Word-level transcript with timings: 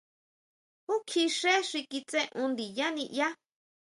¿Júkji 0.85 1.23
xé 1.37 1.53
xi 1.69 1.79
kitseon 1.91 2.47
ndiyá 2.53 2.87
niʼyaá? 2.97 3.33